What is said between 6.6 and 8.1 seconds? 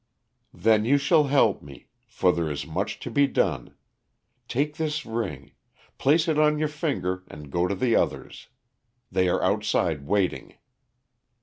finger and go to the